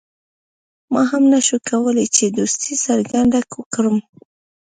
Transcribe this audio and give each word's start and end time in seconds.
ما 0.93 1.01
هم 1.11 1.23
نه 1.33 1.39
شو 1.47 1.57
کولای 1.69 2.07
چې 2.15 2.25
دوستي 2.37 2.73
څرګنده 2.85 3.39
کړم. 3.73 3.97